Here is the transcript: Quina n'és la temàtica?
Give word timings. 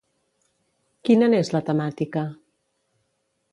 Quina 1.09 1.27
n'és 1.35 1.53
la 1.57 1.63
temàtica? 1.69 2.25